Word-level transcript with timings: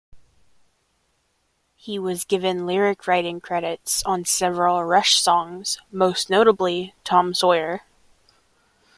He 1.75 1.99
was 1.99 2.23
given 2.23 2.65
lyric-writing 2.65 3.39
credits 3.39 4.01
on 4.01 4.25
several 4.25 4.83
Rush 4.83 5.17
songs, 5.21 5.77
most 5.91 6.27
notably 6.27 6.95
"Tom 7.03 7.35
Sawyer". 7.35 7.81